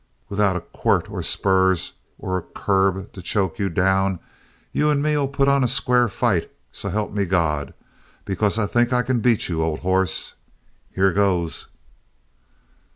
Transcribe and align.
Without 0.29 0.55
a 0.55 0.61
quirt 0.61 1.11
or 1.11 1.21
spurs 1.21 1.93
or 2.17 2.35
a 2.35 2.41
curb 2.41 3.13
to 3.13 3.21
choke 3.21 3.59
you 3.59 3.69
down, 3.69 4.17
you 4.71 4.89
and 4.89 5.03
me'll 5.03 5.27
put 5.27 5.47
on 5.47 5.63
a 5.63 5.67
square 5.67 6.07
fight, 6.07 6.49
so 6.71 6.89
help 6.89 7.11
me 7.13 7.23
God! 7.23 7.75
Because 8.25 8.57
I 8.57 8.65
think 8.65 8.91
I 8.91 9.03
can 9.03 9.19
beat 9.19 9.47
you, 9.47 9.61
old 9.61 9.81
hoss. 9.81 10.33
Here 10.89 11.13
goes!" 11.13 11.67